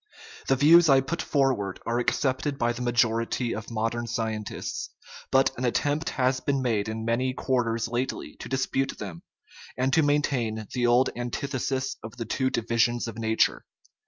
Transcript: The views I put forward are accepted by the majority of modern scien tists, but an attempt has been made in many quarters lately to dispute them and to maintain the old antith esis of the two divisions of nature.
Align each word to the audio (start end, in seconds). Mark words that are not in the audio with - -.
The 0.47 0.55
views 0.55 0.89
I 0.89 0.99
put 1.01 1.21
forward 1.21 1.79
are 1.85 1.99
accepted 1.99 2.57
by 2.57 2.73
the 2.73 2.81
majority 2.81 3.53
of 3.53 3.69
modern 3.69 4.07
scien 4.07 4.43
tists, 4.43 4.89
but 5.29 5.51
an 5.59 5.63
attempt 5.63 6.09
has 6.17 6.39
been 6.39 6.63
made 6.63 6.89
in 6.89 7.05
many 7.05 7.35
quarters 7.35 7.87
lately 7.87 8.35
to 8.39 8.49
dispute 8.49 8.97
them 8.97 9.21
and 9.77 9.93
to 9.93 10.01
maintain 10.01 10.65
the 10.73 10.87
old 10.87 11.11
antith 11.15 11.53
esis 11.53 11.97
of 12.01 12.17
the 12.17 12.25
two 12.25 12.49
divisions 12.49 13.07
of 13.07 13.19
nature. 13.19 13.63